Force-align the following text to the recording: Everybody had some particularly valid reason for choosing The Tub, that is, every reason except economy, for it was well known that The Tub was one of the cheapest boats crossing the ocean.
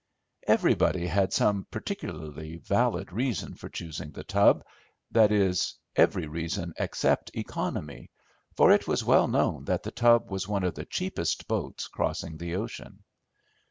Everybody 0.47 1.05
had 1.05 1.31
some 1.31 1.67
particularly 1.69 2.55
valid 2.57 3.11
reason 3.13 3.53
for 3.53 3.69
choosing 3.69 4.09
The 4.09 4.23
Tub, 4.23 4.63
that 5.11 5.31
is, 5.31 5.75
every 5.95 6.25
reason 6.25 6.73
except 6.79 7.29
economy, 7.35 8.09
for 8.57 8.71
it 8.71 8.87
was 8.87 9.03
well 9.05 9.27
known 9.27 9.65
that 9.65 9.83
The 9.83 9.91
Tub 9.91 10.31
was 10.31 10.47
one 10.47 10.63
of 10.63 10.73
the 10.73 10.85
cheapest 10.85 11.47
boats 11.47 11.87
crossing 11.87 12.37
the 12.39 12.55
ocean. 12.55 13.03